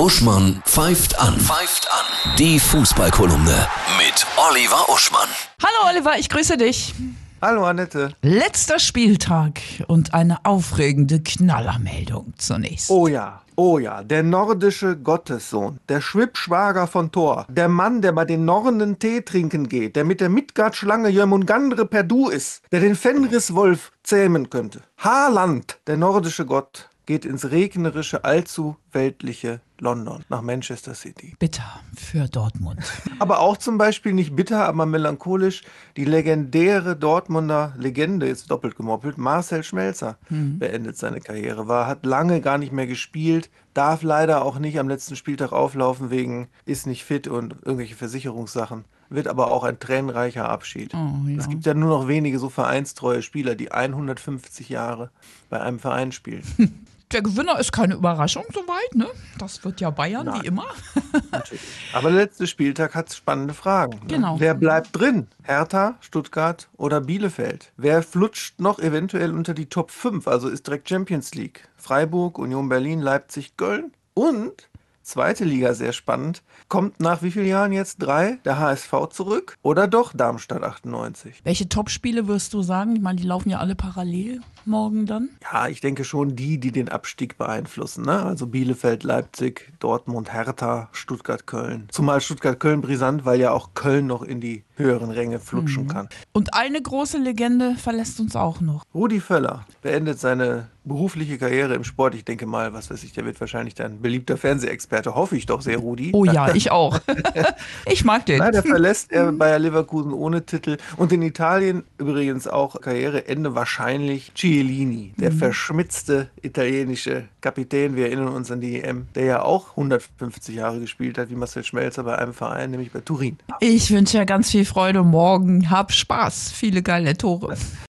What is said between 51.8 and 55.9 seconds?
noch wenige so vereinstreue Spieler, die 150 Jahre bei einem